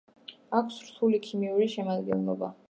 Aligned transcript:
აქვს 0.59 0.79
რთული 0.85 1.19
ქიმიური 1.27 1.69
შემადგენლობა. 1.75 2.51